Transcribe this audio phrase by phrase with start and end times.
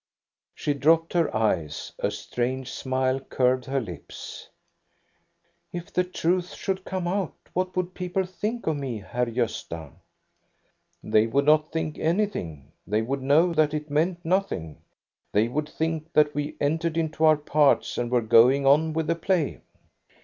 [0.55, 1.91] She dropped her eyes.
[1.99, 4.49] A strange smile curved her lips."
[5.71, 9.91] If the truth should come out, what would people think of me, Herr Gosta?"
[11.03, 12.71] "They would not think anything.
[12.87, 14.81] They would know that it meant nothing.
[15.33, 19.13] They would think that we entered into our parts and were going on with the
[19.13, 19.61] play."